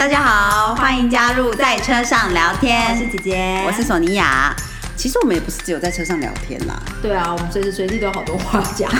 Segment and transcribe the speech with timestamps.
[0.00, 2.90] 大家好，欢迎加入在车上聊天。
[2.90, 4.50] 我是姐姐，我是索尼娅。
[4.96, 6.74] 其实我们也不是只有在车上聊天啦。
[7.02, 8.90] 对啊，我们随时随地都有好多话讲。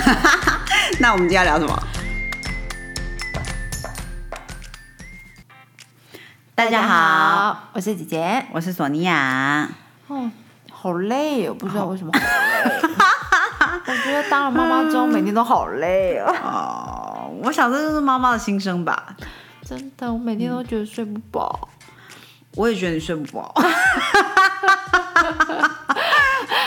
[1.01, 1.83] 那我们今天要聊什么？
[6.53, 8.45] 大家好，我是姐姐。
[8.51, 9.67] 我是索尼娅。
[10.05, 10.29] 哦，
[10.71, 12.79] 好累哦，不知道为什么好累。
[13.91, 16.31] 我觉得当了妈妈之后，每天都好累哦。
[16.43, 19.15] 哦，我想这就是妈妈的心声吧。
[19.71, 21.69] 真的，我每天都觉得睡不饱。
[22.55, 23.55] 我也觉得你睡不饱。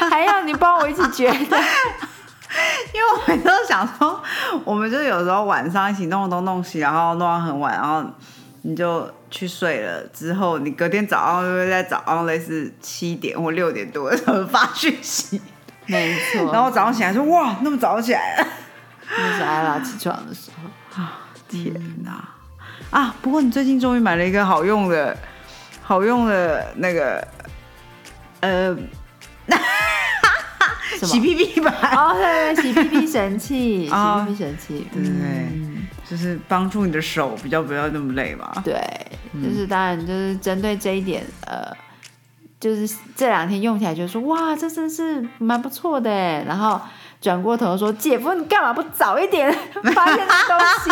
[0.08, 1.34] 还要你帮我一起觉得，
[2.94, 4.22] 因为我每次都想说，
[4.64, 8.02] 我们就有时候晚上一起弄东弄西，然后弄到很晚，然后
[8.62, 10.02] 你就去睡了。
[10.06, 15.42] 之后你隔天早上就会在早上类似七点或六点多的时候发讯息，
[15.84, 16.50] 没错。
[16.50, 18.46] 然后早上起来说哇，那么早起来了，
[19.10, 20.50] 那是艾拉起床的时
[20.96, 21.20] 候啊！
[21.46, 22.30] 天哪
[22.94, 23.14] 啊！
[23.20, 25.16] 不过你最近终于买了一个好用的、
[25.82, 27.26] 好用的那个
[28.40, 28.76] 呃。
[31.02, 31.74] 洗屁屁吧！
[31.96, 35.48] 哦，对对，洗屁屁神器， 洗屁屁神器，对对对，
[36.08, 38.50] 就是帮助你的手比较不要那么累嘛。
[38.64, 38.80] 对，
[39.42, 41.70] 就是当然就是针对这一点，呃，
[42.58, 46.42] 就是这两天用起来就说哇，这真是蛮不错的哎。
[46.46, 46.80] 然后
[47.24, 49.50] 转过头说，姐夫你干嘛不早一点？
[49.94, 50.90] 发现这东西？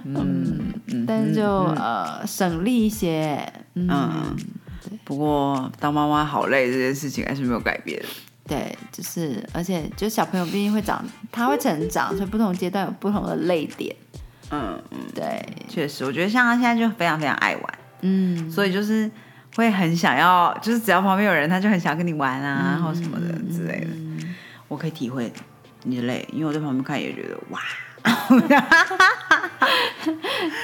[0.16, 0.72] 嗯，
[1.06, 4.34] 但是就呃省力一些，嗯。
[5.04, 8.02] 不过当妈妈好累，这件事情还是没有改变。
[8.46, 13.94] 对，就是而且就小朋友毕竟会长，他会成长，所以不同阶段有不同的泪点。
[14.50, 17.64] 嗯嗯，对，确实，我觉得像他现在就非常非常爱玩，
[18.00, 19.10] 嗯，所以就是
[19.58, 23.88] 会很想要，就是只要旁边有人，他就很想跟你玩啊，或什么的之类的。
[24.68, 25.32] 我可以体会
[25.82, 27.60] 你的累，因为我在旁边看也觉得哇。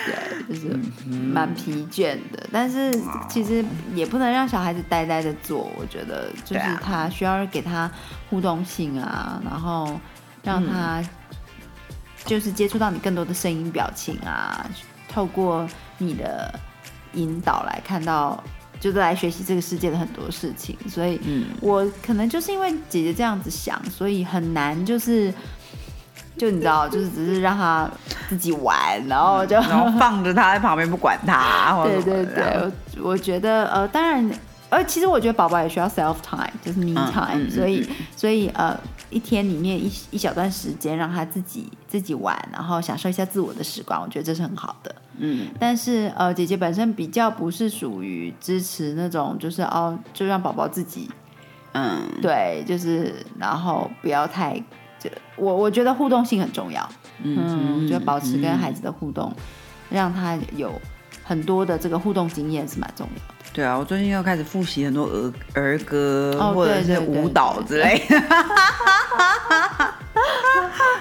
[0.07, 0.79] 对，就是
[1.09, 2.97] 蛮疲倦的，但是
[3.29, 3.65] 其实
[3.95, 5.69] 也不能让小孩子呆呆的做。
[5.77, 7.91] 我觉得就是他需要给他
[8.31, 9.99] 互动性啊，然后
[10.45, 11.03] 让他
[12.25, 14.65] 就是接触到你更多的声音、表情啊，
[15.09, 16.55] 透过你的
[17.15, 18.43] 引导来看到，
[18.81, 20.77] 就是来学习这个世界的很多事情。
[20.89, 21.21] 所以，
[21.61, 25.33] 我可能就是因为姐姐这样子想，所以很难就是。
[26.37, 27.89] 就你知道，就是只是让他
[28.29, 31.81] 自己玩，然后就然后放着他在旁边不管他。
[31.87, 34.29] 对对对，我觉得呃，当然，
[34.69, 38.77] 呃，其实我觉得宝宝也需要 self time，就是 me time，所以所以呃，
[39.11, 44.93] 一天里面一一小段时间让他自己自己玩，然后享受一下自我的时光，我觉得这是很好的。
[45.19, 51.09] 嗯，但是呃，姐姐本身比较不是属于支持那种，就是哦，就让宝宝自己，
[51.73, 54.61] 嗯，对，就是然后不要太。
[55.37, 56.89] 我我觉得互动性很重要，
[57.23, 59.33] 嗯，我觉得保持跟孩子的互动，
[59.91, 60.73] 让他有
[61.23, 63.34] 很多的这个互动经验是蛮重要的。
[63.55, 68.21] 对啊，我最近又开始复习很多儿儿歌或者是舞蹈之类的，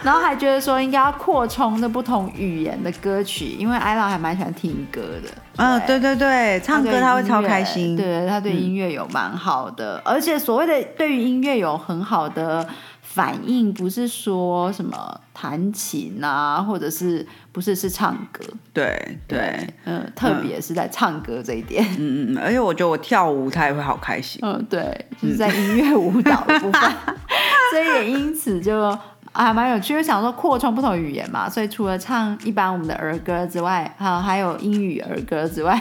[0.03, 5.30] 然后还觉得说应该要扩充的不同语言的歌曲，因为艾拉还蛮喜欢听歌的。
[5.56, 12.68] 嗯，对对对，唱歌他会超开心，对，他对音乐有蛮好的，而且所谓的对于音乐有很好的。
[13.13, 18.44] 反应不是说什么弹琴啊，或者是不是是唱歌？
[18.74, 26.81] 对对，嗯，特别是在唱歌这一点，嗯嗯嗯，而且我觉得我跳舞他也会好开心，嗯，对，就是在音乐舞蹈的部分，
[27.72, 28.97] 所以也因此就
[29.31, 35.80] 还蛮有趣，想说扩充不同语言嘛，所以除了唱一般我们的儿歌之外，哈，还有英语儿歌之外，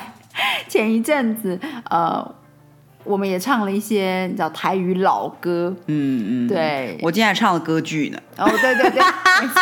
[0.69, 2.35] 前一阵子呃。
[3.05, 8.19] 我们也唱了一些你知道台语老歌，嗯嗯，对，我今天还唱了歌剧呢。
[8.37, 9.61] 哦，对对对，没错，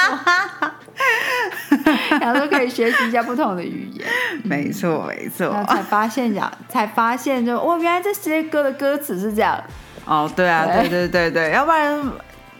[2.20, 4.06] 然后都可以学习一下不同的语言，
[4.44, 5.50] 没错没错。
[5.64, 9.58] 才发现讲，才发现就哦，原来这些歌的歌词是这样。
[10.04, 11.98] 哦，对啊，对对对对，要不然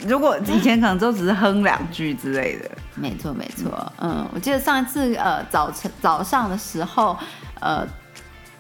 [0.07, 2.71] 如果以前可能都只是哼两句之类的。
[2.95, 7.17] 没错没错，嗯，我记得上一次呃早晨早上的时候，
[7.61, 7.87] 呃，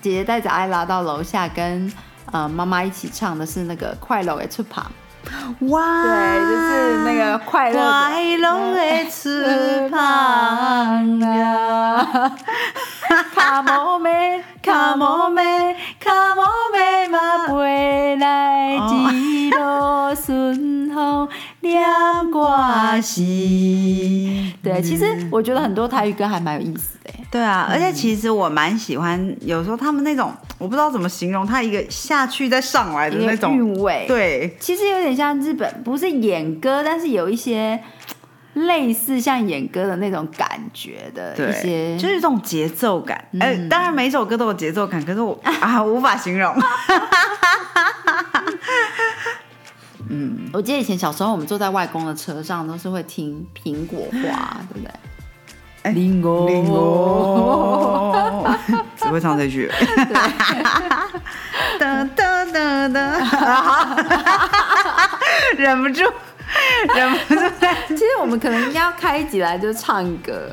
[0.02, 1.90] 姐姐带着艾拉到楼下跟。
[2.32, 4.90] 呃，妈妈一起唱的是那个快乐的翅膀，
[5.68, 7.80] 哇，对，就是那个快乐
[8.74, 12.32] 的翅膀呀，
[13.34, 21.28] 卡莫梅，卡莫梅，卡莫梅嘛飞来一路顺风。
[21.60, 26.99] 两挂西，对，其实我觉得很多台语歌还蛮有意思的。
[27.30, 34.04] 对啊，而且其实我蛮喜欢，有时候他们那种我不知道怎么形容，他一个下去再上来的那种韵味。
[34.08, 37.80] 对，其实有点像日本，不是演歌，但是有一些
[38.54, 43.24] 类似像演歌的那种感觉的对一些，就是这种节奏感。
[43.38, 46.52] 哎、当然每一首歌都有节奏感，可是我 啊无法形容。
[50.12, 54.90] 嗯我记得以前小时候我们坐在外公的车上，都是会听苹果花，对不对？
[55.82, 58.46] 哎林果，林果，
[58.96, 59.70] 只会唱这句。
[61.78, 63.96] 哒哒哒哒，
[65.56, 66.02] 忍不住，
[66.94, 67.40] 忍不住。
[67.88, 70.50] 其实我们可能应该要开一集来就唱歌，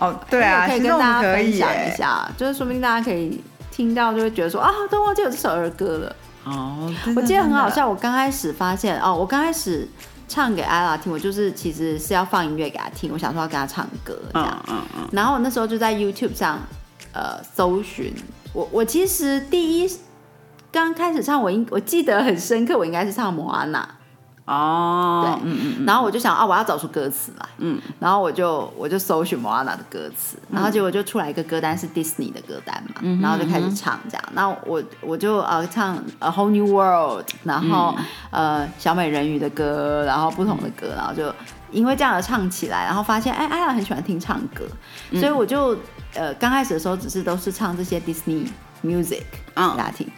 [0.00, 3.42] 哦对啊可以跟大家分享一下，就是说不定大家可以
[3.72, 6.16] 听到就会觉得说啊，都忘记有这首儿歌了。
[6.44, 9.88] 哦，我记得很好笑，我刚开始发现哦，我刚开始
[10.30, 14.84] 唱给艾拉听，我就是其实是要放音乐给他听，我想说要跟他唱歌这样，嗯嗯。
[14.98, 16.60] 嗯，然后我那时候就在 YouTube 上
[17.12, 18.14] 呃搜寻，
[18.52, 19.90] 我我其实第一
[20.70, 23.96] 刚开始唱，我应我记得很深刻，我应该是唱摩安娜，
[24.50, 37.94] 哦，对嗯嗯然后我就想啊，我要找出歌词来，嗯，然后我就我就搜寻莫阿娜的歌词，然后结果就出来一个歌单是 Disney 的歌单嘛，然后就开始唱这样，那我我就呃唱 A Whole New World，然后、
[38.30, 41.32] 呃小美人鱼的歌，然后不同的歌，然后就
[41.70, 44.64] 因为这样而唱起来，然后发现哎艾拉很喜欢听唱歌，
[45.20, 45.76] 所以我就
[46.14, 48.48] 呃刚开始的时候只是都是唱这些 Disney
[48.82, 49.22] music
[49.54, 49.76] 嗯。
[49.76, 50.08] 大家听，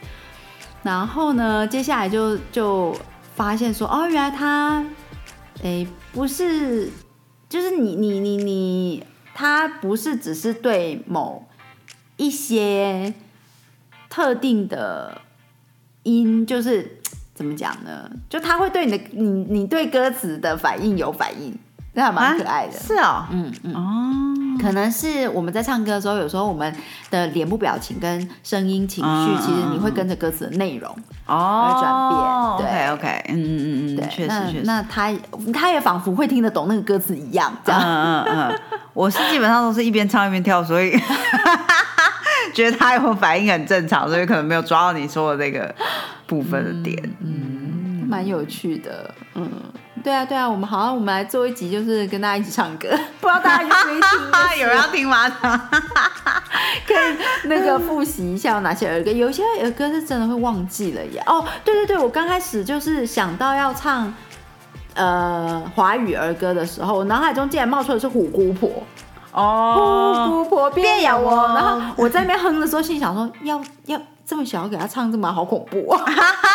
[0.83, 2.97] 然后呢接下来就就
[3.35, 4.85] 发现说哦原来他
[5.63, 6.91] 诶，不是，
[7.49, 11.47] 就是你你你你，他不是只是对某
[12.17, 13.15] 一些
[14.11, 15.21] 特定的
[16.03, 16.99] 音，就是
[17.35, 18.11] 怎么讲呢？
[18.29, 21.57] 就他会对你的你你对歌词的反应有反应，
[21.95, 22.73] 那还蛮可爱的。
[22.79, 26.75] 是哦，嗯嗯，哦，可能是我们在唱歌的时候，有时候我们
[27.11, 30.91] 的脸部表情跟声音情绪，嗯其实你会跟着歌词的内容。
[31.27, 34.63] 哦，转变对 OK 嗯嗯嗯嗯，对，那确实确实。
[34.65, 35.13] 那他
[35.53, 37.81] 他也仿佛会听得懂那个歌词一样，这样。
[37.83, 38.61] 嗯嗯嗯，
[38.95, 40.99] 我是基本上都是一边唱一边跳，所以
[42.55, 45.75] 觉得他有反应很正常，所以可能没有抓到你说的这个
[46.27, 46.99] 部分的点。
[47.21, 49.49] 嗯，蛮有趣的，嗯，
[50.03, 52.89] 对啊，对啊，我们好像我们来做一集，就是跟大家一起唱歌，
[53.21, 54.01] 不知道大家有没有听？
[54.33, 55.29] 啊，有人要听吗？
[56.87, 61.23] 可以那个复习一下有哪些儿歌，有些儿歌是真的会忘记了耶。
[61.27, 64.13] 哦，对对对，我刚开始就是想到要唱
[64.95, 68.71] 呃华语儿歌的时候，我脑海中竟然冒出的是虎姑婆。
[69.33, 76.03] 哦，姑婆变有变有我我，然后我在那边哼的时候，心里想说，要要这么小给他唱这么好恐怖啊！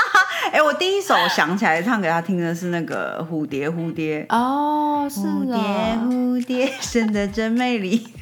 [0.52, 4.26] 哎、我第一首想起来唱给他听的是那个蝴蝶蝴蝶。
[4.30, 8.08] 哦，是蝴蝶啊，蝴蝶生得真美丽，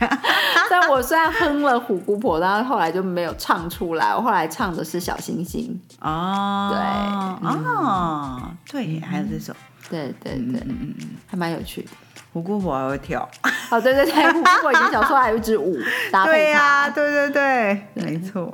[0.69, 4.16] 但我虽然哼了虎姑婆，但是后来就没有唱出来。
[4.16, 5.80] 我后来唱的是小星星。
[6.01, 9.54] 哦，对哦，对，还有这首
[9.89, 11.89] 对对对嗯嗯，还蛮有趣的。
[12.35, 13.25] 胡姑婆还会跳，
[13.71, 15.77] 哦，对对对，虎姑婆以前小时候还有一支舞
[16.11, 16.89] 搭配对呀、它。
[16.89, 18.53] 对对对，没错。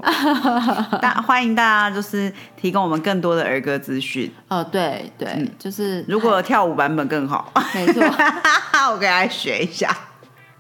[1.02, 8.04] 大欢迎大家就是提供我们更多的儿歌资讯，哦，对对，就是如果有跳舞版本更好，没错。
[8.92, 9.90] 我给大家学一下。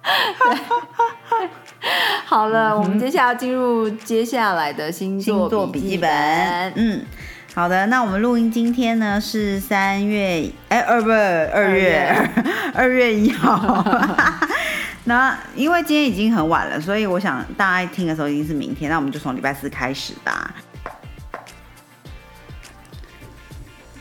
[2.26, 6.10] 好了，我们接下来要进入接下来的星星座座笔记本。。
[6.76, 7.06] 嗯，
[7.54, 12.30] 好的，那我们录音今天呢是三月，哎，二不二月
[12.74, 13.86] 二月一号。
[15.04, 20.54] 那因为今天已经很晚了，所以我想大家听的时候已经是明天，那我们就从礼拜四开始吧。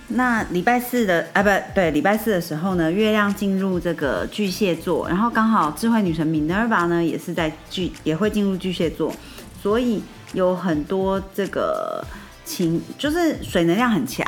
[0.06, 9.12] 那礼拜四的啊，不对，礼拜四的时候呢，月亮进入这个巨蟹座，然后刚好智慧女神 Minerva 呢也是在巨也会进入巨蟹座，
[9.60, 10.02] 所以
[10.34, 12.04] 有很多这个
[12.50, 14.26] 情，就是水能量很强。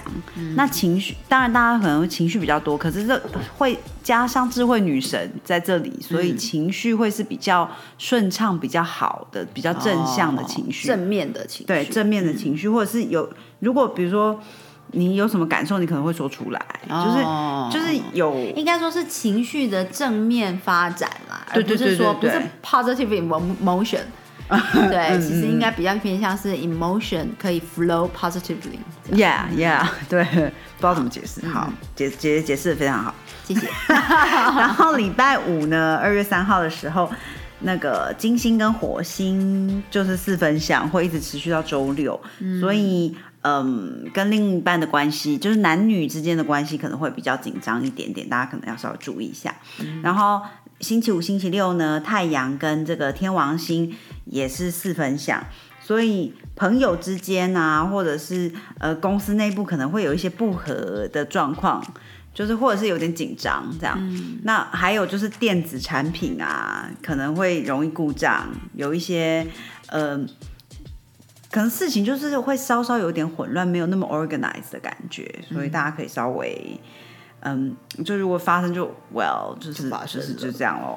[0.55, 3.21] 那情绪当然大家可能会情绪比较多，可是这
[3.59, 10.87] 会加上智慧女神在这里，所以情绪会是比较顺畅、比较好的、比较正向的情绪。
[10.87, 14.41] 正面的情绪，对正面的情绪，或者是有如果比如说
[14.93, 24.03] 你有什么感受，你可能会说出来，哦就是就是有应该说是情绪的正面发展啦，对对而不是说不是 positive emotion。
[24.91, 28.79] 对，其实应该比较偏向是 emotion 可以 flow positively。
[29.13, 33.15] yeah yeah 对，不知道怎么解释，好解解解释的非常好。
[33.45, 33.67] 谢谢。
[33.89, 37.11] 然后礼拜五呢，二月三号的时候，
[37.61, 42.21] 那个金星跟火星就是四分相，会一直持续到周六，
[42.61, 49.53] 所以嗯，跟另一半的关系，就是男女之间的关系可能会比较紧张一点点，大家可能要稍微注意一下。
[50.03, 50.41] 然后
[50.83, 53.97] 星期五、星期六呢，太阳跟这个天王星
[54.27, 55.43] 也是四分相。
[55.81, 61.85] 所以朋友之间啊，或者是呃公司内部可能会有一些不和的状况，
[62.33, 63.99] 就是或者是有点紧张这样。
[64.45, 69.47] 那还有就是电子产品啊，可能会容易故障，有一些
[69.89, 70.17] 呃，
[71.51, 76.81] 可能事情就是会稍稍有点混乱，没有那么 organized 的感觉，所以大家可以稍微。
[76.81, 77.12] 嗯，
[78.05, 80.97] 就如果发生就 well，就是就是就这样喽。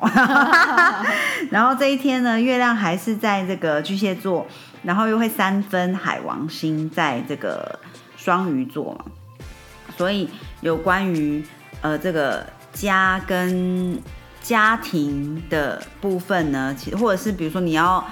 [1.50, 4.46] 然后这一天呢，月亮还是在这个巨蟹座，
[4.84, 7.80] 然后又会三分海王星在这个
[8.16, 9.06] 双鱼座嘛，
[9.98, 10.30] 所以
[10.62, 11.44] 有关于
[11.82, 14.00] 呃这个家跟
[14.42, 18.06] 家庭的部分呢，其实或者是比如说你要。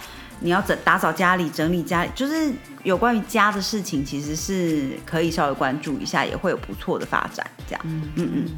[0.44, 2.52] 你要整打扫家里，整理家里，就是
[2.84, 7.48] 有关于家的事情，其实是可以稍微关注一下，也会有不错的发展。
[7.66, 8.50] 这样，嗯嗯嗯。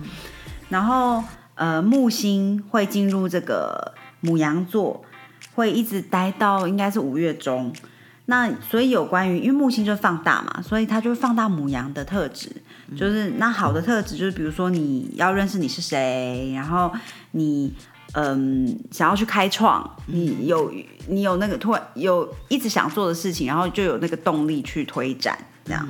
[0.69, 1.23] 然后，
[1.53, 5.05] 呃，木星会进入这个母羊座，
[5.53, 7.71] 会一直待到应该是五月中。
[8.25, 12.49] 那所以有关于，因为木星就放大嘛，所以它就会放大母羊的特质。
[12.97, 16.91] 就是那好的特质，就是比如说你要认识你是谁，然后
[17.31, 17.71] 你。
[18.17, 20.71] 嗯，想要去开创，你有
[21.09, 25.85] 你有那个突然有一直想做的事情，然后就有那个动力去推展这样，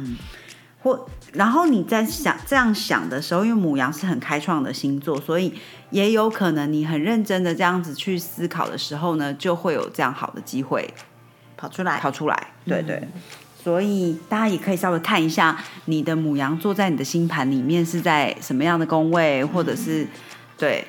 [0.82, 5.54] 或然后你在想这样想的时候，因为母羊是很开创的星座，所以
[5.92, 10.92] 也有可能你很认真的这样子去思考的时候呢，就会有这样好的机会
[11.56, 13.08] 跑出来，跑出来，对对，
[13.64, 15.56] 所以大家也可以稍微看一下
[15.86, 20.08] 你的母羊座在你的星盘里面是在什么样的宫位，或者是
[20.58, 20.84] 对。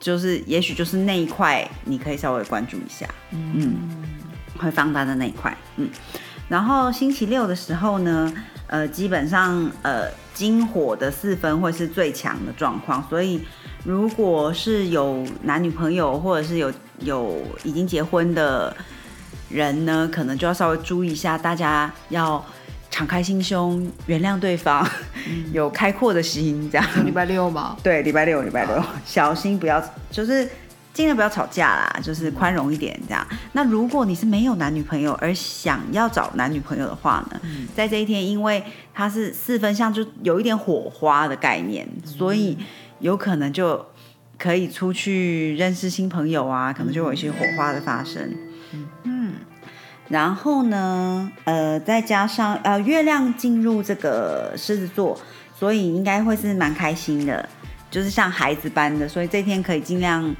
[0.00, 3.76] 就是，也许就是那一块，你可以稍微关注一下，嗯，
[4.58, 5.88] 会放大的那一块，嗯。
[6.48, 8.32] 然后星期六的时候呢，
[8.66, 13.42] 呃，基本上呃，金火的四分会是最强的状况，所以
[13.84, 18.74] 如果是有男女朋友或者是有有已经结婚的
[19.50, 22.44] 人呢，可能就要稍微注意一下，大家要。
[22.90, 24.86] 敞开心胸，原谅对方，
[25.52, 27.06] 有开阔的心，这样。
[27.06, 27.76] 礼拜六吗？
[27.82, 30.46] 对，礼拜六，礼拜六，小心不要，就是
[30.92, 33.26] 尽量不要吵架啦，就是宽容一点，这样。
[33.52, 37.40] 那如果你是没有男女朋友而想要找男女朋友的话呢，
[37.74, 42.58] 在这一天，因为它是四分相，就有一点火花的概念，所以
[42.98, 43.86] 有可能就
[44.36, 48.34] 可以出去认识新朋友啊，可能就有一些火花的发生。
[50.10, 55.16] 然后呢，呃，再加上呃，月亮进入这个狮子座，
[55.56, 57.48] 所以应该会是蛮开心的，
[57.88, 60.34] 就是像孩子般的，所以这天可以尽量，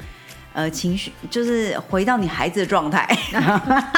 [0.52, 3.08] 呃，情绪就是回到你孩子的状态。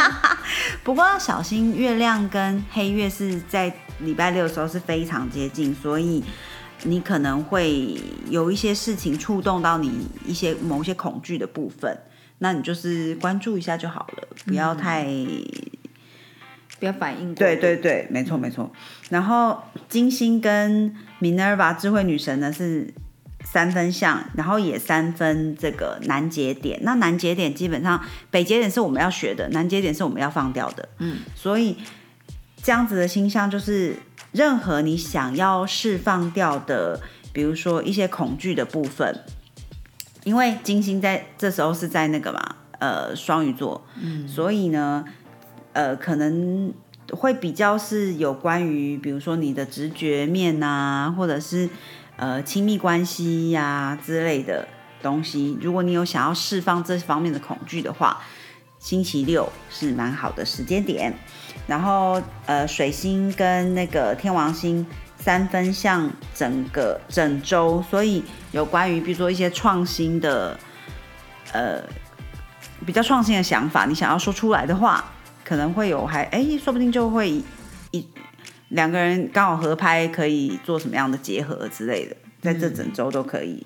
[0.84, 6.22] 不过要小心，月亮跟黑月是在礼拜六的时候是非常接近，所以
[6.82, 7.98] 你可能会
[8.28, 11.98] 有一些事情触动到你一些某些恐惧的部分。
[12.42, 15.06] 那你就是关注一下就好了，不要太
[16.80, 17.32] 不要反应。
[17.36, 18.68] 对对对，没错没错。
[19.10, 22.92] 然后金星跟 Minerva 智慧女神呢是
[23.44, 26.80] 三分相，然后也三分这个南节点。
[26.82, 30.88] 那南节点基本上北节点是我们要学的，南节点是我们要放掉的。
[30.98, 31.76] 嗯，所以
[32.60, 33.94] 这样子的星象就是
[34.32, 37.00] 任何你想要释放掉的，
[37.32, 39.20] 比如说一些恐惧的部分。
[40.24, 42.40] 因为金星在这时候是在那个嘛，
[42.78, 45.04] 呃，双鱼座，嗯，所以呢，
[45.72, 46.72] 呃，可能
[47.10, 51.68] 会比较是有关于，比如说你的直觉面啊，或者是
[52.16, 54.68] 呃亲密关系呀之类的
[55.02, 55.58] 东西。
[55.60, 58.20] 如果你有想要释放这方面的恐惧的话，
[58.78, 61.12] 星期六是蛮好的时间点。
[61.66, 64.86] 然后呃，水星跟那个天王星。
[65.22, 70.58] 三分像整个整周，所以有关于比如说一些创新的，
[71.52, 71.80] 呃，
[72.84, 75.12] 比较创新的想法，你想要说出来的话，
[75.44, 77.40] 可能会有还哎，说不定就会
[77.92, 78.08] 一
[78.70, 83.64] 两个人刚好合拍，可以做什么样的结合之类的，在这整周都可以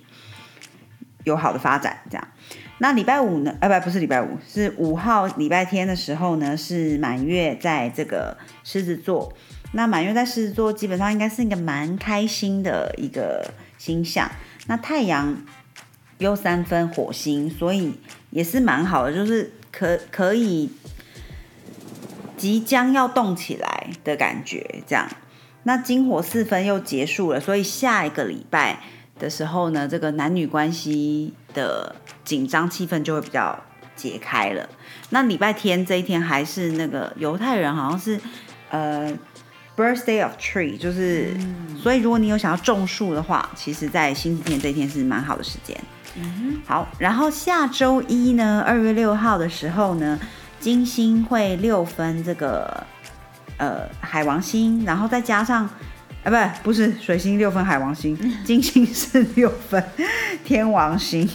[1.24, 2.00] 有好的发展。
[2.10, 2.28] 这样，
[2.76, 3.56] 那礼拜五呢？
[3.62, 9.32] 呃，不，不是礼拜五，是五号礼拜天的时候呢，是满月在这个狮子座。
[9.76, 14.26] 那满月在狮子座，基本上应该是一个蛮开心的一个星象。
[14.68, 15.36] 那太阳
[16.16, 17.92] 又三分火星，所以
[18.30, 20.70] 也是蛮好的，就是可可以
[22.38, 24.66] 即将要动起来的感觉。
[24.86, 25.06] 这样，
[25.64, 28.80] 那金火四分又结束了，所以下一个礼拜
[29.18, 33.62] 的时候呢，这个男女关系的紧张气氛就会比较
[33.94, 34.66] 解开了。
[35.10, 38.18] 那礼拜天这一天还是那个犹太人好像是
[38.70, 39.12] 呃。
[39.76, 41.36] Birthday of tree 就是，
[41.82, 45.78] 所以如果你有想要种树的话，其实，在星期天这一天是蛮好的时间。
[46.18, 50.18] 嗯好，然后下周一呢，二月六号的时候呢，
[50.58, 52.86] 金星会六分这个
[53.58, 55.68] 呃海王星，然后再加上
[56.24, 56.30] 啊，
[56.62, 58.16] 不，不是水星六分，海王星，
[58.46, 59.84] 金星是六分，
[60.42, 61.28] 天王星。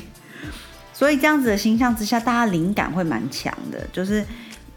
[0.91, 4.25] 所以这样子的星象之下，大家灵感会蛮强的，就是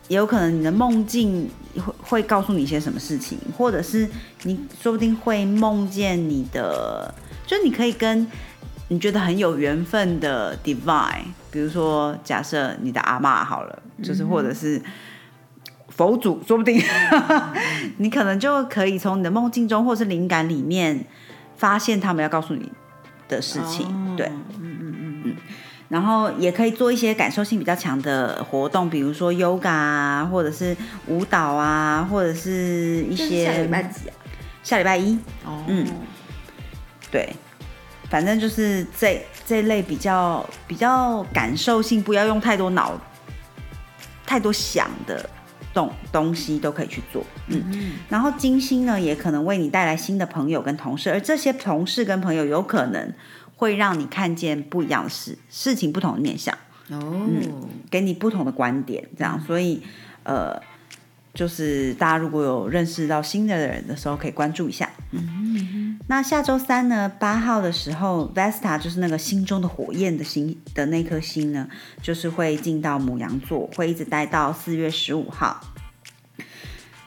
[0.09, 4.09] 也有可能你的梦境会会告诉你一些什么事情，或者是
[4.43, 7.13] 你说不定会梦见你的，
[7.47, 8.27] 就你可以跟
[8.89, 14.81] 你觉得很有缘分的 divine，比如说假设你的阿妈好了，就是或者是。
[15.97, 16.83] 佛祖说不定，
[17.99, 21.07] 你可能就可以从你的梦境中或是灵感里面
[21.57, 22.69] 发现他们要告诉你
[23.29, 23.87] 的事情。
[24.17, 24.27] 对，
[24.59, 25.37] 嗯嗯嗯嗯。
[25.89, 30.77] 然后也可以做一些感受性比较强的活动，比如说 yoga 啊，或者是
[31.07, 33.45] 舞蹈啊，或者是一些。
[33.45, 34.15] 下礼拜几啊？
[34.63, 35.15] 下礼拜一。
[35.45, 35.63] 哦。
[35.69, 35.87] 嗯。
[37.11, 37.33] 对，
[38.11, 43.01] 反正就是这这类比较比较感受性，不要用太多脑、
[44.27, 45.29] 太多想的。
[45.73, 53.13] 东东西都可以去做，嗯，然后金星呢，也可能为你带来新的朋友跟同事，而这些同事跟朋友有可能
[53.57, 56.55] 会让你看见不一样的事，事情不同的面相，
[56.91, 59.83] 哦，嗯，给你不同的观点，这样，所以，
[60.23, 60.61] 呃，
[61.33, 65.99] 就是大家如果有认识到新的人的时候，可以关注一下，嗯。
[66.07, 67.09] 那下周三呢？
[67.09, 71.67] 八号的时候，Vesta 就是那个心中的火焰的星的那颗星呢，
[72.03, 75.59] 就是会进到母羊座，会一直待到四月十五号。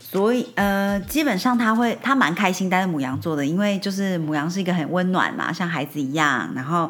[0.09, 6.51] 所以呃，基本上他会他蛮开心待在母羊座的，因为就是母羊是一个很温暖嘛，像孩子一样。
[6.55, 6.89] 然后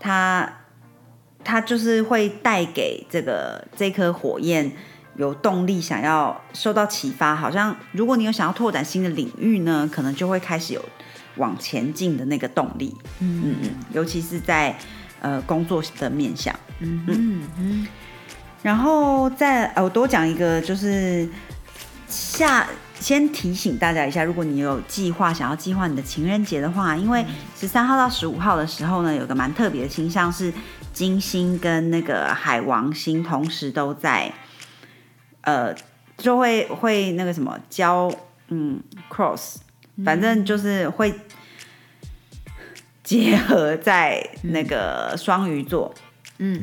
[0.00, 0.52] 他
[1.44, 4.72] 他就是会带给这个这颗火焰
[5.16, 7.36] 有动力，想要受到启发。
[7.36, 10.84] 好像如果你有想要拓展新的领域呢，可能就会开始有。
[11.36, 14.76] 往前进的那个动力，嗯嗯嗯，尤其是在
[15.20, 17.86] 呃工作的面向，嗯嗯嗯，
[18.60, 21.28] 然后再我多讲一个，就是
[22.08, 27.24] 下先提醒大家一下，如果你有计划想要计划你的情人节的话，因为
[27.58, 30.52] 十三号到十五号的时候呢，有个蛮特别的星象是
[30.92, 34.32] 金星跟那个海王星同时都在，
[35.42, 35.74] 呃，
[36.16, 38.12] 就会会那个什么交
[38.48, 39.56] 嗯 cross。
[40.04, 41.12] 反正就是会
[43.02, 46.07] 结合在那个双鱼座，嗯，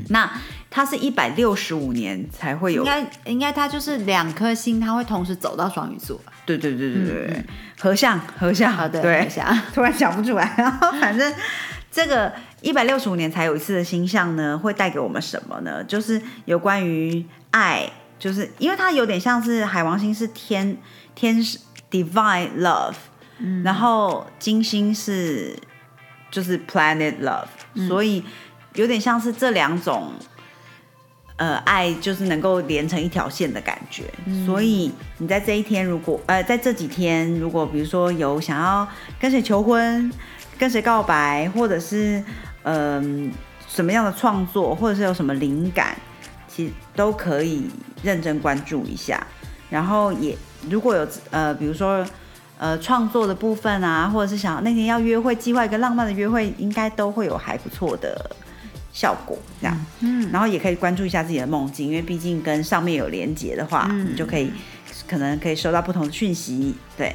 [0.10, 0.32] 那
[0.70, 6.20] 它是一百六十五年才会有，应该应该它就是两颗星，它会同时走到双鱼座。
[6.46, 7.46] 对对对对对对，
[7.80, 9.30] 合相合相，好的，对，
[9.74, 10.54] 突然想不出来。
[10.58, 11.34] 然 后反正
[11.92, 15.84] 这个一百六十五年才有一次的星象呢，会带给我们什么呢？
[15.84, 20.78] 就是有关于爱，就是因为它有点像是海王星是天
[21.14, 21.60] 天使
[21.92, 22.96] divine love。
[23.66, 25.54] 然后金星是
[26.32, 27.48] 就是 planet love，
[27.86, 28.24] 所以
[28.76, 30.12] 有点像是这两种
[31.38, 34.04] 呃爱，就是能够连成一条线的感觉。
[34.46, 38.88] 所以你在这一天，如果呃在这几天，如果比如说有想要
[39.20, 40.12] 跟谁求婚、
[40.58, 42.24] 跟谁告白，或者是
[42.64, 43.32] 嗯
[43.68, 45.98] 什么样的创作，或者是有什么灵感，
[46.48, 47.70] 其实都可以
[48.04, 49.26] 认真关注一下。
[49.70, 50.38] 然后也
[50.70, 52.06] 如果有呃比如说。
[52.58, 58.32] 呃，创作的部分啊，或者是想那天要约会，计划一个浪漫的约会，应该都会有还不错的
[58.96, 59.86] 效果，这样。
[60.00, 64.50] 嗯，然后也可以关注一下自己的梦境，因为毕竟跟上面有连接的话，你就可以
[65.06, 66.74] 可能可以收到不同的讯息。
[66.96, 67.14] 对，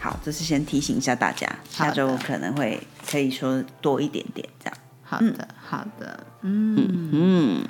[0.00, 4.76] 好，这是先提醒一下大家，下周可能会可以说多一点点这样。
[5.04, 7.64] 好的，好的，嗯嗯。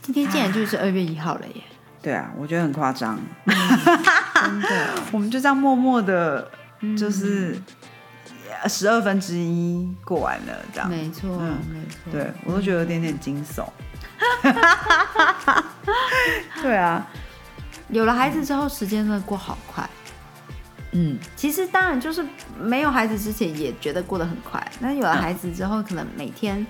[0.00, 1.62] 今天竟然就是二月一号了耶！
[2.02, 6.50] 对啊，我觉得很夸张，真的， 我们就这样默默的，
[6.98, 7.56] 就是
[8.68, 13.64] 十二分之一过完了，这样，没错，没错，对我都觉得有点点惊悚，
[16.62, 17.06] 对啊，
[17.88, 19.88] 有了孩子之后，时间真的过好快，
[20.92, 22.24] 嗯，其实当然就是
[22.58, 26.64] 没有孩子之前也觉得过得很快，那有了孩子之后，可能每天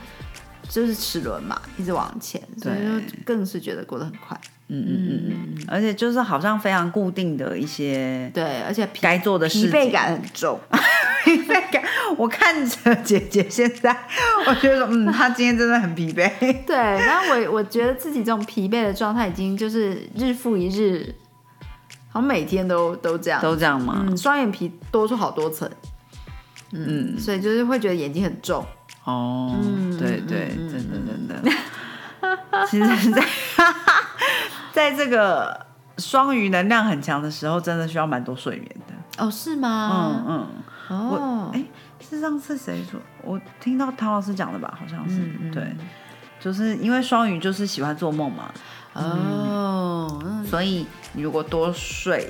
[0.68, 4.38] 就是齿轮嘛，一直往前，所以就更是觉得过得很快。
[4.74, 10.58] 嗯嗯嗯嗯，而且就是好像非常固定的一些对，而且该做的疲惫感很重，
[11.21, 11.21] 疲
[11.52, 11.82] 惫感。
[12.16, 13.96] 我看着姐姐现在，
[14.46, 16.30] 我觉得嗯，她今天真的很疲惫。
[16.66, 21.14] 对，然后我我觉得自己这种疲惫的状态已经就是日复一日，
[22.10, 24.04] 好像每天都都这样，都这样吗？
[24.08, 25.70] 嗯，双眼皮多出好多层，
[26.72, 28.64] 嗯，所以就是会觉得眼睛很重。
[29.04, 29.54] 哦，
[29.98, 31.52] 对对，真的真的。
[32.68, 33.22] 其实是在。
[34.72, 35.66] 在这个
[35.98, 39.22] 双鱼能量很强的时候，真的需要蛮多睡眠的。
[39.22, 40.24] 哦，是吗？
[40.26, 40.46] 嗯嗯。
[40.92, 41.64] 哦，哎，
[42.00, 43.00] 是上次谁说？
[43.22, 44.76] 我听到唐老师讲的吧？
[44.78, 45.20] 好像是。
[45.52, 45.74] 对，
[46.38, 48.52] 就是因为双鱼就是喜欢做梦嘛。
[48.92, 50.42] 哦。
[50.44, 52.28] 所以你如果多睡，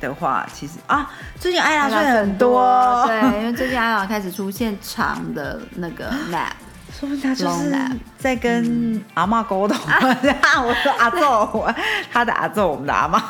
[0.00, 6.52] 的话，其实啊，最近艾拉睡睡很多，对，因为最近艾拉开始出现长的那个 nap，
[6.98, 7.74] 说明他就是
[8.16, 9.76] 在跟阿嬷沟通。
[9.86, 11.74] 我说阿昼，
[12.12, 13.20] 他的阿昼，我们的阿嬷。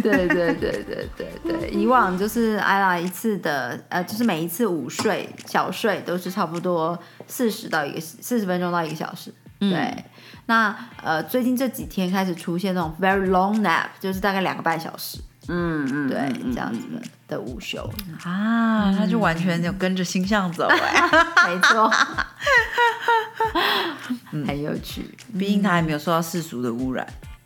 [0.00, 9.32] 对对对对对对，以往就是艾拉一次的，呃，就是每一次午睡小睡都是差不多四十到一个四十分钟到一个小时。
[9.58, 10.04] 对，
[10.46, 15.18] 那呃最近这几天开始出现那种 very long nap，就是大概两个半小时，
[15.52, 17.02] 嗯嗯，对，这样子的
[17.36, 17.82] 的午休，
[18.22, 21.02] 啊，他就完全就跟着星象走哎，
[21.48, 21.90] 没错，
[24.46, 27.04] 很有趣，毕竟他还没有受到世俗的污染，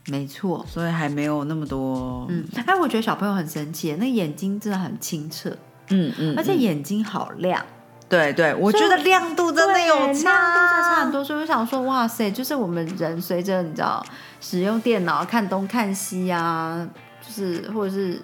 [0.09, 0.65] 没错。
[0.69, 2.27] 所以还没有那么多。
[2.29, 5.49] 嗯，哎，我觉得小朋友很神奇，那眼睛真的很清澈，
[5.89, 7.65] 嗯嗯，而且眼睛好亮。
[8.07, 14.05] 对对，我觉得亮度真的有差，亮度真的差很多，所以我想说，哇塞，就是我们人随着你知道
[14.43, 16.87] 使用电脑看东看西啊，
[17.35, 18.21] 就是或者是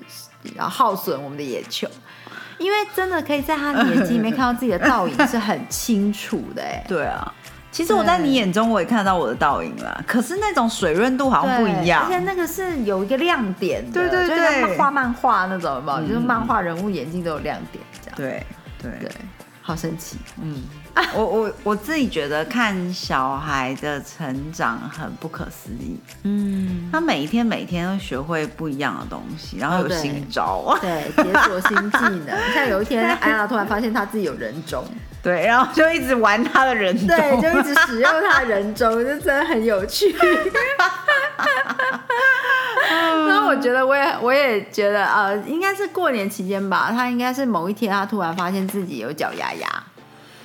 [0.55, 1.88] 要耗损我们的眼球，
[2.59, 7.33] 因为真的可以在他的眼睛里面看到自己的倒影是很清楚的，哎，对啊。
[7.73, 12.09] 其实我在你眼中我也看到我的倒影了，可是那种水润度好像不一样而。
[12.11, 15.99] 且那个是有一个亮点的，对对就像画漫画那种，有没有？
[16.01, 18.46] 嗯就是漫画人物眼睛都有亮点，这样，对
[18.83, 19.11] 对对，
[19.62, 20.64] 好神奇，嗯，
[21.14, 34.85] 我我我自己觉得看小孩的成长很不可思议，嗯，他每一天每天都学会不一样的东西，然后有新招，对，解锁新技能，像有一天 艾拉突然发现他自己有人中。
[35.22, 40.14] 对，然后就一直玩他的人对，中就一直使用他的人中，就真的很有趣。
[43.29, 49.68] 然后我觉得，我也我也觉得，呃，应该是过年期间吧，他应该是某一天，他突然发现自己有脚丫丫，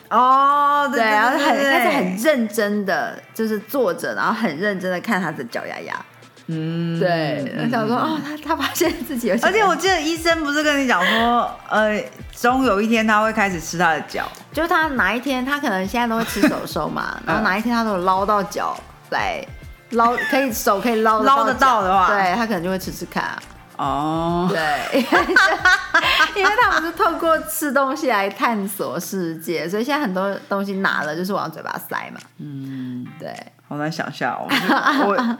[0.09, 6.05] 哦，对对，然后很对开始很认真的就是坐着，然后很认真的看他的脚丫丫，
[6.47, 11.99] 嗯，对，我想说，哦，他他发现自己有而且我记得医生不是跟你讲说，呃，
[12.31, 18.77] 终有一天他会开始吃他的脚，就是他哪一天，他可能现在都会吃手手嘛， 然后哪一天他都有捞到脚
[19.09, 19.43] 来
[19.91, 22.07] 捞，可以手可以捞捞得到的话。
[22.09, 23.23] 脚对他可能就会吃吃看。
[23.23, 23.39] 啊。
[23.77, 25.01] 哦，对，
[26.35, 32.19] 因为他们是透过吃东西来探索世界，所以现在很多东西拿了就是往嘴巴塞嘛。
[32.39, 33.35] 嗯，对，
[33.67, 34.47] 好难想象哦，
[35.07, 35.37] 我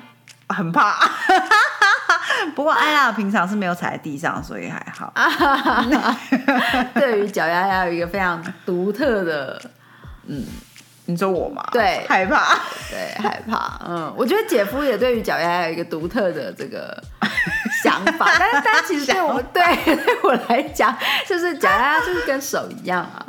[0.48, 0.95] 我很怕。
[2.56, 5.12] 不过艾拉平常是没有踩在地上，所以还好。
[6.93, 9.60] 对于脚丫丫有一个非常独特的
[11.05, 11.67] 你说我吗？
[11.71, 12.59] 对害怕。
[12.89, 13.79] 对害怕。
[13.87, 17.01] 嗯，我觉得姐夫也对于脚丫丫有一个独特的这个
[17.83, 19.63] 想法，但是但其实对我对
[19.95, 20.95] 对我来讲，
[21.27, 23.25] 就是脚丫丫就是跟手一样啊。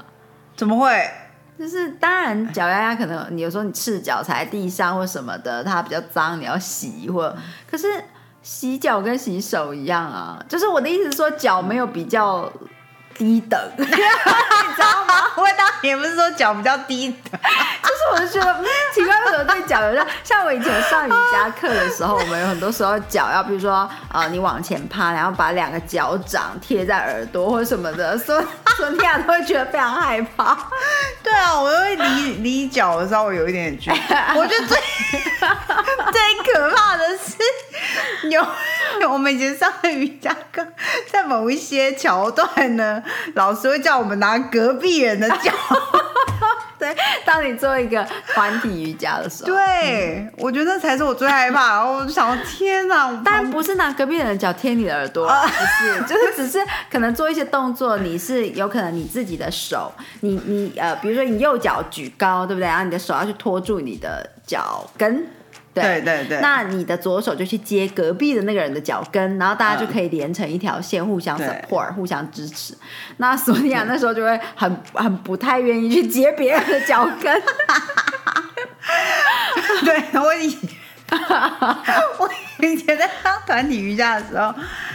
[0.56, 1.10] 怎么会？
[1.58, 7.34] 就是当然，脚丫丫可能你有时候你赤脚踩在地上或什么的，它比较脏，你要洗或
[7.70, 7.86] 可是
[8.42, 10.38] 洗脚跟洗手一样啊。
[10.46, 12.50] 就是我的意思是说，脚没有比较
[13.18, 13.92] 低等， 你知
[14.78, 15.14] 道吗？
[15.36, 17.40] 我当然也不是说脚比较低等，
[17.82, 28.42] 就是我就觉得，嗯，奇怪，为什么对脚有像像我以前上瑜伽课的时候，我们有很多时候脚要，比如说呃，你往前趴，然后把两个脚掌贴在耳朵或什么的，索
[28.76, 30.56] 索尼娅都会觉得非常害怕。
[31.22, 34.38] 对啊，我会离离脚稍微有一点点距离。
[34.38, 34.78] 我觉得最
[36.12, 37.36] 最可怕的是
[38.30, 38.42] 有
[39.10, 40.66] 我们以前上的瑜伽课，
[41.10, 43.02] 在某一些桥段呢，
[43.34, 45.52] 老师会叫我们拿隔壁人的脚。
[46.78, 51.70] 对，当你做一个团体瑜伽的时候，对，我觉得那才是我最害怕。
[51.70, 53.06] 然后我就想，天哪！
[53.06, 56.58] 我但不是拿隔壁人的脚贴你的耳朵，不是，就是只是
[56.90, 62.68] 可能做一些动作，你是有可能你自己的手，你你呃，比如说你右脚举高，对不对？
[62.68, 65.26] 然后你的手要去托住你的脚跟。
[65.82, 72.76] 对对对那你的左手就去接隔壁的那个人的脚跟，然后大家就可以连成一条线，互相对 support，互相支持。
[73.18, 77.42] 那索尼娅那时候就会很很不太愿意去接别人的脚跟，
[79.84, 80.68] 对我以前
[82.18, 82.28] 我
[82.66, 84.54] 以前在上团体瑜伽的时候，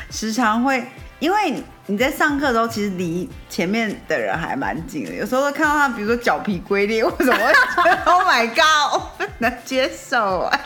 [0.09, 0.83] 时常会
[1.19, 1.53] 因为
[1.85, 10.59] 你在上课的时候，其实离前面的人还蛮近的，有时候都看到他，比如说脚皮龟裂或什么，我就觉得 Oh my God，我不能接受啊！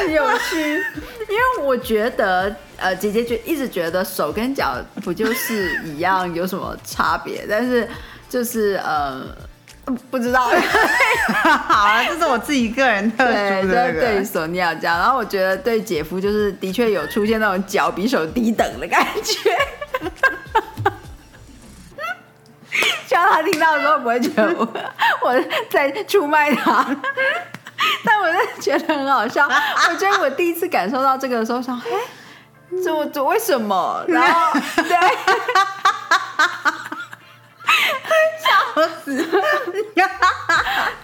[0.00, 0.84] 很有趣。
[1.28, 7.46] 因为我觉得，呃，姐姐觉一直觉得手跟脚不就是一样，有什么差别？
[7.48, 7.88] 但是
[8.28, 9.22] 就是呃，
[10.10, 10.50] 不知道。
[11.68, 13.24] 好啊，这是我自己个人的
[13.62, 13.92] 那个。
[13.92, 19.56] 是对于索尼娅这样，然后我觉得对姐夫就是的确有出现那种脚比手低等的感觉。
[23.06, 24.68] 希望他听到的时候不会觉得我
[25.22, 26.96] 我在出卖他，
[28.04, 29.48] 但我真的觉得很好笑。
[29.88, 31.82] 我觉得我第一次感受到这个的时候，想， 哎，
[32.84, 34.04] 这我这为什么？
[34.08, 34.96] 然后对，
[38.40, 39.26] 笑死！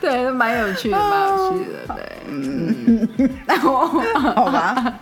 [0.01, 3.09] 对，蛮有趣的，蛮有趣的，对，嗯，
[4.35, 4.93] 好吧，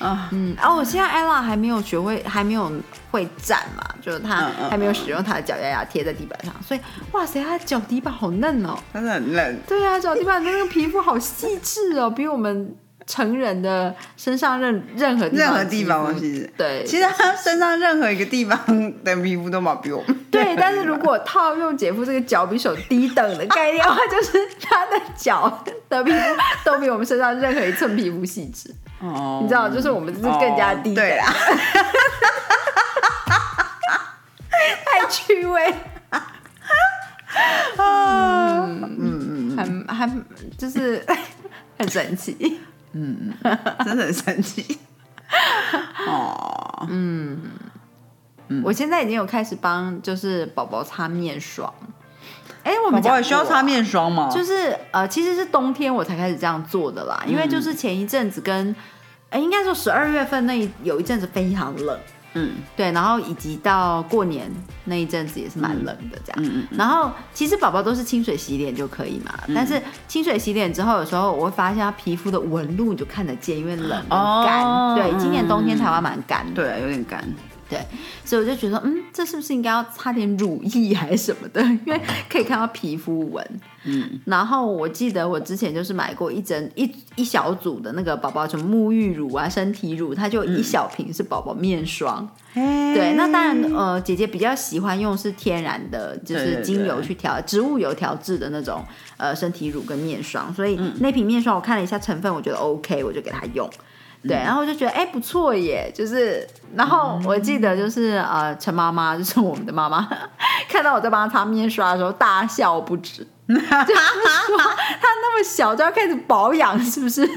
[0.00, 2.70] 嗯，哦，我现在 ella 还没有学会，还没有
[3.10, 6.80] 会站嘛，就是她还没有使用她的脚丫丫贴在地板上，所以
[7.12, 8.78] 哇塞，她的脚底板好嫩哦。
[8.92, 9.60] 但是很嫩。
[9.66, 18.58] 对啊，脚底板的那个皮肤好细致哦，比我们成人的身上任任何任何地方肌肤都是对，其实他身上任何一个地方
[19.02, 26.18] 的皮肤都嘛比我们对，但是如果套用姐夫这个脚比手低等的概念的话，就是他的脚的皮肤
[26.64, 28.70] 都比我们身上任何一寸皮肤细致。
[29.00, 31.16] 哦，你知道，就是我们是更加低等，哦对。
[31.16, 31.24] 啦，
[34.84, 35.74] 太趣味，
[37.78, 40.24] 嗯嗯嗯，很很
[40.56, 41.04] 就是
[41.78, 42.60] 很神奇。
[42.92, 43.32] 嗯
[43.84, 44.78] 真的很神奇。
[46.06, 47.42] 哦，嗯。
[48.64, 51.70] 我现在已经有开始帮就是宝宝擦面霜。
[52.68, 54.28] 哎，我们宝宝也需要擦面霜吗？
[54.30, 58.76] 就是呃，其实是冬天我才开始这样做的啦，因为就是前一阵子跟，
[59.30, 61.98] 呃，应该说十二月份那一有一阵子非常冷，
[62.34, 64.50] 嗯对，然后以及到过年
[64.84, 66.42] 那一阵子也是蛮冷的这样。
[66.42, 74.62] 嗯嗯然后其实宝宝都是清水洗脸就可以嘛，但是清水洗脸之后，有时候我会发现他皮肤的纹路你就看得见，因为冷很干。
[74.62, 76.62] 哦对，今年冬天嗯台湾蛮干的。
[76.62, 77.24] 对，有点干。
[77.68, 77.78] 对，
[78.24, 81.62] 所以我就觉得，嗯，这是不是应该要擦点乳液还是什么的？
[81.84, 83.60] 因为可以看到皮肤纹。
[83.84, 92.28] 嗯，然后我记得我之前就是买过一整一一小组的那个宝宝什么沐浴乳啊、身体乳，它就一小瓶是宝宝面霜。
[92.54, 98.82] 对，对那当然，呃，姐姐比较喜欢用是天然的，就是精油对去调，植物油调制的那种
[99.16, 103.68] 呃身体乳跟面霜，所以嗯那瓶面霜我看了一下成分，我觉得 OK，我就给她用。
[104.22, 104.44] 对，嗯。
[104.44, 110.08] 然后我就觉得哎、不错耶，就是，然后我记得就是呃陈妈妈 就是我们的妈妈，
[110.68, 117.28] 看到我在帮她擦面刷的时候大笑不止， 就是说她那么小就要开始保养，是不是？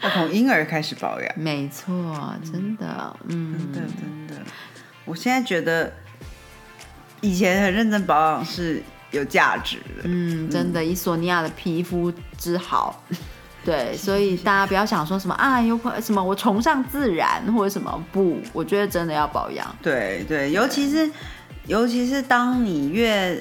[0.00, 1.32] 要从婴儿开始保养。
[1.36, 1.94] 没错，
[2.44, 4.34] 真的，嗯，真的真的，
[5.04, 5.92] 我现在觉得
[7.20, 10.02] 以前很认真保养是有价值的。
[10.02, 13.04] 嗯，真的，以索尼娅的皮肤之好，
[13.64, 19.66] 对，所以大家不要想说什么啊，有可什么我崇尚自然或者什么，不，我觉得真的要保养。
[19.80, 21.10] 对对，尤其是
[21.66, 23.40] 尤其是当你越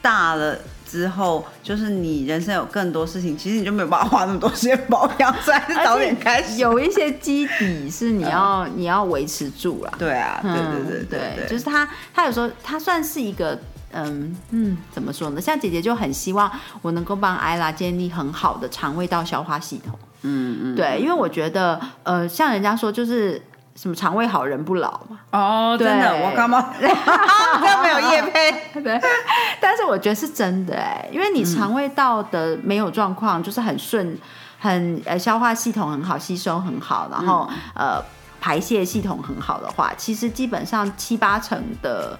[0.00, 6.58] 大了之后，就是你人生有更多事情，其实你就没有办法花那么多时间保养，所以还是早点开始。
[6.62, 9.92] 有一些基底是你要、你要维持住了。
[9.98, 13.58] 对啊，对嗯对对对对，就是它，它有时候它算是一个。
[13.92, 15.40] 嗯嗯，怎么说呢？
[15.40, 16.50] 像姐姐就很希望
[16.80, 19.98] 我能够帮艾拉建立很好的肠胃道消化系统。
[20.22, 23.40] 嗯嗯，对，因为我觉得，呃，像人家说就是
[23.74, 26.72] 什么肠胃好人不老嘛，哦，真的，我干嘛？
[26.80, 28.80] 没有叶配。
[28.80, 29.00] 对，
[29.60, 34.16] 但是我觉得是真的哎，因为你肠胃道的没有状况，就是很顺，
[34.58, 38.02] 很呃消化系统很好，吸收很好，然后、呃
[38.44, 42.18] 排泄系统很好的话，其实基本上七八成的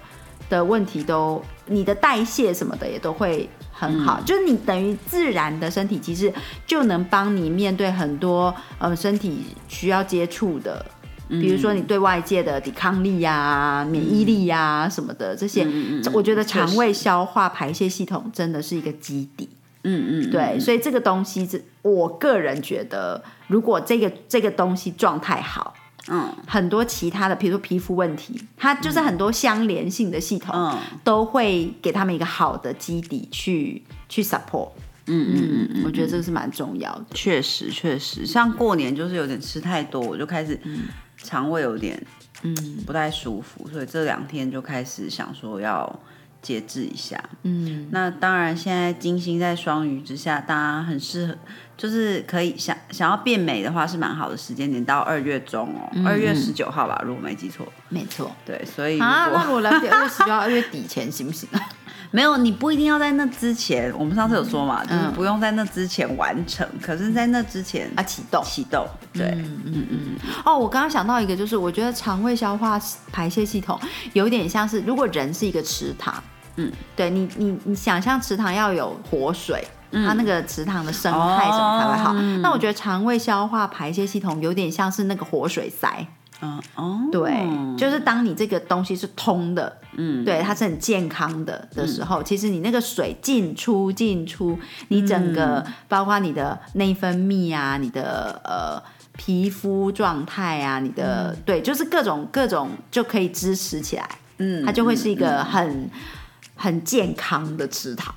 [0.57, 6.31] 的问题都，你的代谢什么的也都会很好，就是你等于自然的身体机制
[6.67, 10.85] 就能帮你面对很多呃身体需要接触的。
[11.29, 15.65] 比如说你对外界的抵抗力呀、免疫力呀、什么的这些，
[16.13, 19.49] 我觉得肠胃消化排泄系统真的是一个基底。
[19.83, 25.73] 嗯嗯，对，所以这个东西这我个人觉得，如果这个这个东西状态好，
[26.09, 26.33] 嗯。
[26.47, 30.79] 很多其他的，比如说皮肤问题，它就是很多相连性的系统、嗯。
[31.03, 34.69] 都会给他们一个好的基底去去 support。
[35.05, 37.05] 嗯嗯嗯嗯，我觉得这个是蛮重要的。
[37.13, 40.57] 确实确实，像过年就是有点吃太多，我就开始
[41.17, 42.01] 肠胃有点
[42.43, 42.55] 嗯。
[42.85, 45.99] 不太舒服，所以这两天就开始想说要
[46.43, 47.19] 节制一下。
[47.41, 51.35] 嗯，那当然，现在金星在双鱼之下，大家很适合，
[51.75, 57.65] 就是可以想想要变美的话，是蛮好的时间点，到二月中哦，二、月十九号吧，如果没记错。
[57.89, 58.31] 没错。
[58.45, 61.59] 对，所以如啊，果、那如果来点二月十号、二月底前行不行啊？
[62.11, 63.91] 没有，你不一定要在那之前。
[63.97, 68.43] 我们上次有说嘛，就是嗯不用在那之前完成，可是在那之前啊，启动。
[68.43, 68.87] 启动。
[69.11, 72.79] 对，嗯哦，我刚刚想到一个，就是我觉得肠胃消化
[73.11, 73.79] 排泄系统
[74.13, 76.23] 有点像是，如果人是一个池塘，
[76.55, 79.65] 嗯，对你你你想象池塘要有活水。
[79.91, 80.07] 嗯。
[80.07, 82.13] 它那个池塘的生态什么才会好？
[82.41, 86.07] 那我觉得肠胃消化排泄系统有点像是那个活水塞，
[86.41, 95.73] 嗯哦，对，就是当你这个东西是通的，嗯，对，它是很健康的的时候，其实你那个水进出进出，你整个、嗯。
[95.87, 98.81] 包括你的内分泌啊，你的呃
[99.15, 105.87] 皮肤状态啊，你的、对，就是各种各种就可以支持起来，嗯它就会是一个很、
[106.55, 108.13] 很健康的吃糖。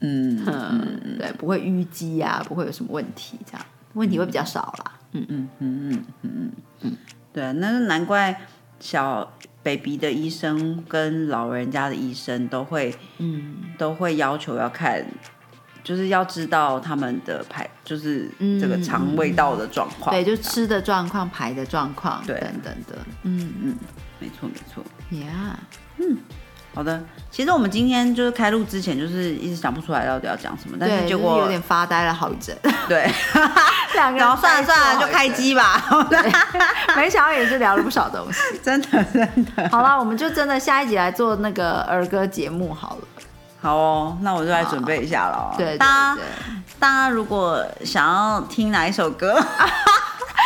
[0.00, 4.92] 嗯嗯，对，不会淤积啊，不会有什么问题，这样问题会比较少啦。
[5.12, 6.96] 嗯嗯嗯嗯嗯嗯，
[7.32, 8.42] 对，那是难怪
[8.78, 15.02] 小 baby 的医生跟老人家的医生都会，嗯，都会要求要看，
[15.82, 20.14] 就是要知道他们的排，就是这个肠胃道的状况。
[20.14, 22.98] 对，就吃的状况、排的状况对等等的。
[23.22, 23.76] 嗯嗯
[24.20, 24.84] 没错没错。
[25.10, 25.54] ，Yeah，
[26.76, 32.54] 好的，其实我们今天就是开录之前，就是一直想不出来到底要讲什么，但，是结就是果有点发呆了好一阵，
[32.86, 33.10] 对，
[33.96, 35.82] 两个人然后算了算了，就开机吧。
[36.94, 38.40] 没想到也是聊了不少东西。
[38.62, 43.02] 真的真的好了，我们就真的下一集来做那个儿歌节目好了。
[43.62, 45.54] 好哦，那我就来准备一下了哦。
[45.56, 46.22] 对对大家对。
[46.78, 49.42] 大家如果想要听哪一首歌，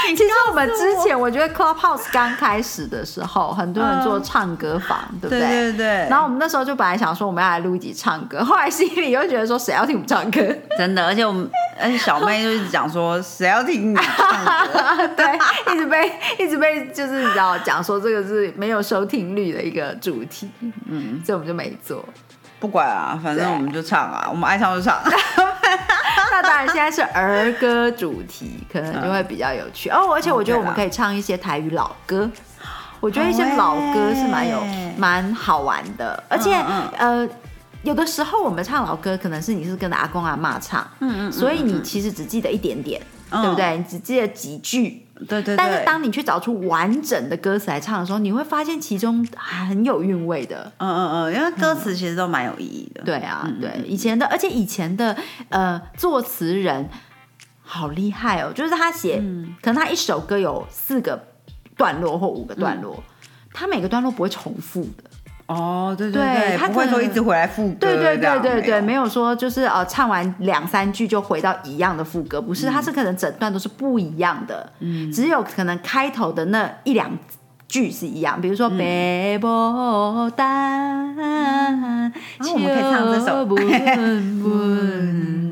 [0.09, 10.41] 其实我们之前我觉得 Clubhouse 刚开始的时候， 很多人做唱歌房，对不对对对，然后我们那时候就本来想说我们要来录一集唱歌， 后来心里又觉得说谁要听我们唱歌？
[10.77, 11.49] 真的，而且我们，
[11.81, 15.09] 而且小妹就一直讲说，谁要听你唱歌？
[15.17, 15.39] 对，
[15.75, 20.51] 一直被一直被就是你知道讲说这个是没有收听率的一个主题，
[20.89, 22.05] 嗯，所以我们就没做。
[22.59, 24.99] 不管啊，反正我们就唱啊，我们爱唱就唱。
[26.30, 29.88] 那当然现在是儿歌主题，可能就会比较有趣。
[29.90, 30.12] 哦。
[30.12, 32.30] 而且我觉得我们可以唱一些台语老歌。
[33.00, 34.62] 我觉得一些老歌是蛮有
[34.98, 37.28] 蛮好玩的，而且、嗯呃，
[37.83, 43.40] 有的时候我们唱老歌，可能是你是跟着阿公阿妈唱，嗯嗯所以你其实只记得一点点，嗯。
[43.40, 43.78] 对不对？
[43.78, 45.56] 你只记得几句，对对对。
[45.56, 50.72] 但是当你去找出完整的歌词来唱的时候，你会发现其中很有韵味的。
[50.78, 53.02] 嗯嗯嗯，因为歌词其实都蛮有意义的。
[53.02, 55.16] 对啊，嗯对，以前的，而且以前的
[55.48, 56.88] 呃作词人
[57.62, 61.22] 好厉害哦，就是他写，嗯可能他一首歌有四个
[61.76, 63.02] 段落或五个段落，嗯
[63.52, 65.10] 他每个段落不会重复的。
[65.51, 67.75] 哦，对对对，他不会说一直回来副歌。
[67.81, 69.01] 对对对对对，没有。
[69.11, 77.11] 说就是呃唱完两三句就回到一样的副歌，不是，他是可能整段都是不一样的，嗯，只有可能开头的那一两
[77.67, 82.13] 句是一样，比如说北波丹，啊
[82.53, 83.45] 我们可以唱这首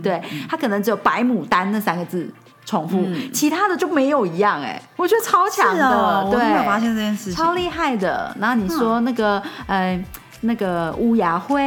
[0.01, 2.33] 对，他可能只有白牡丹那三个字。
[2.69, 3.03] 重复，
[3.33, 7.35] 其他的就没有一样哎、我觉得超强的，对，都没有发现这件事情。
[7.35, 8.37] 超厉害的。
[8.39, 9.99] 然后你说那个，呃，
[10.43, 11.63] 那个乌鸦灰，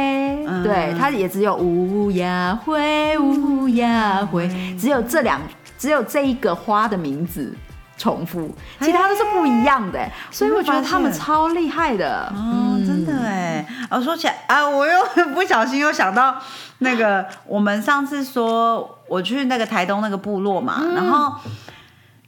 [0.46, 5.40] 嗯对，它也只有乌鸦灰，乌鸦灰，只有这两，
[5.76, 7.52] 只有这一个花的名字
[7.98, 12.32] 重复，其他都是不一样的、欸所以我觉得他们超厉害的。
[12.34, 13.66] 哦，真的哎！
[13.90, 16.36] 哦，说起来啊，我又 不小心又想到
[16.82, 21.34] 那个，我们上次说我去那个台东那个部落嘛，然后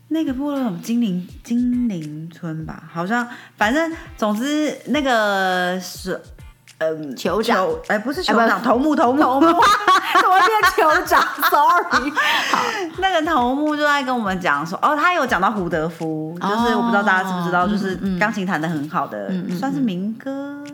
[0.08, 6.20] 那个部落什么精灵精灵村吧，好像反正总之那个是。
[6.78, 7.64] 嗯，酋长。
[7.64, 9.46] 酋哎，不是酋哎长，头目，头目，头目。
[10.20, 12.10] 怎么变酋长？Sorry，
[12.50, 12.58] 好，
[12.98, 20.64] 那个头目就在跟我们讲说，哦，他有讲到胡德夫，就是我不知道大家知不知道，哦就是钢琴弹得很好的，算是民歌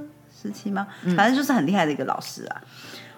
[0.43, 0.87] 时期吗？
[1.14, 2.57] 反正就是很厉害的一个老师啊。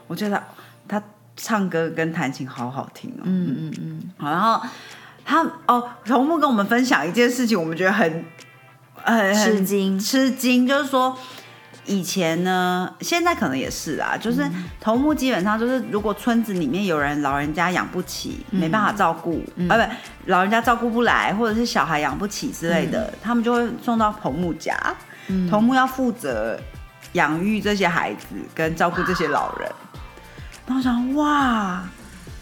[0.07, 0.43] 我觉得
[0.89, 1.03] 他
[1.37, 3.23] 唱歌跟弹琴好好听哦。
[3.25, 4.61] 嗯嗯嗯，好，然后
[5.25, 8.25] 他哦，头目跟我们分享一件事情，我们觉得很
[8.97, 11.17] 很吃惊吃惊，就是说。
[11.85, 24.77] 以前呢，现在可能也是啊，就是嗯头目基本上就是，如果村子里面有人老人家养不起，没办法照顾，嗯啊不，老人家照顾不来，或者是小孩养不起之类嗯的，他们就会送到头目家，
[25.51, 26.57] 头目要负责
[27.15, 29.69] 养育这些孩子跟照顾这些老人。
[30.67, 31.83] 然后我想，哇，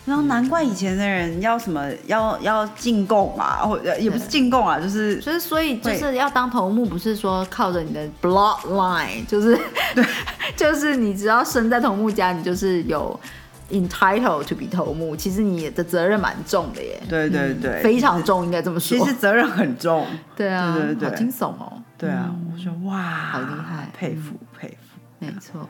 [0.05, 9.59] 然后难怪以前的人要什么要要进贡啊，或者也不是进贡啊，就是就是所以就是要当头目，不是说靠着你的 bloodline，就是
[9.95, 10.05] 对，
[10.57, 13.19] 就是你只要生在头目家，你就是有
[13.71, 15.15] entitled to be 头目。
[15.17, 18.99] 其实你的责任蛮重的耶，对对对，非常重，应该这么说。
[18.99, 20.07] 其实责任很重。
[20.37, 21.83] 对啊，对对对好惊悚哦。
[21.97, 24.99] 对啊，我说哇，好厉害佩服佩服。
[25.18, 25.68] 没错。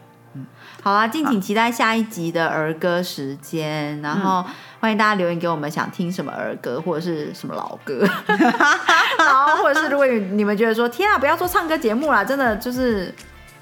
[0.83, 4.45] 好啦，敬请期待下一集的儿歌时间，然后
[4.81, 8.07] 欢迎大家留言给我们想听什么儿歌或者是什么老歌，
[9.19, 13.15] 然后或者是如果你们觉得说天啊，不要做唱歌节目啦，真的就是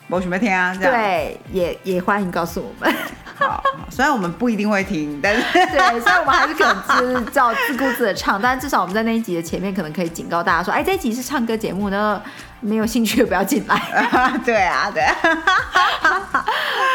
[0.08, 2.94] 我准备听啊，这样对，也也欢迎告诉我们。
[3.36, 3.46] 好。
[3.48, 12.22] 好虽然我们不一定会听，但是 对，所以我们还是可能就是照自顾自的唱，但至少我们在那一集的前面可能可以警告大家说，哎，这一集是唱歌节目呢，
[12.60, 13.76] 没有兴趣的不要进来。
[14.44, 15.14] 对啊，对啊。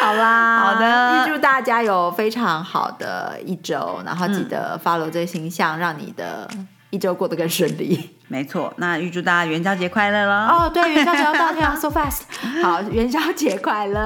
[0.02, 6.50] 好啦，好的预祝大家有非常好的一周，然后记得 follow 这个形象，让你的
[6.90, 8.18] 一周过得更顺利。
[8.28, 10.48] 没错，那预祝大家元宵节快乐了。
[10.48, 12.22] 哦，对，元宵节要到 天啊，so fast。
[12.62, 14.02] 好，元宵节快乐。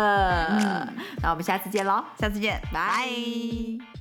[0.51, 0.88] 嗯，
[1.24, 3.97] 那我们下次见喽，下次见，拜。